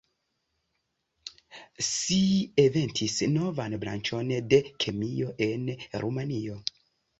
[1.87, 2.17] Si
[2.63, 5.71] inventis novan branĉon de kemio en
[6.07, 6.61] Rumanio.